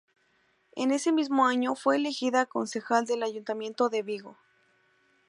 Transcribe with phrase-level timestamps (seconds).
[0.75, 4.35] En ese mismo año fue elegida concejal del Ayuntamiento de Vigo.